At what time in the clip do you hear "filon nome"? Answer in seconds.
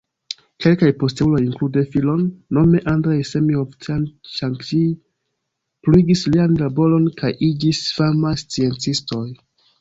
1.95-2.81